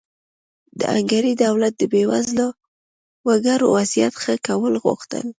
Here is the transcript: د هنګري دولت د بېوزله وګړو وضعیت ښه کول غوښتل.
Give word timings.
د 0.77 0.79
هنګري 0.95 1.33
دولت 1.45 1.73
د 1.77 1.83
بېوزله 1.91 2.47
وګړو 3.27 3.67
وضعیت 3.75 4.13
ښه 4.23 4.33
کول 4.47 4.73
غوښتل. 4.83 5.25